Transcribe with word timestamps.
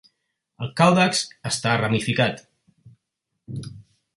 El 0.65 0.71
càudex 0.79 1.19
està 1.51 1.75
ramificat. 1.81 2.43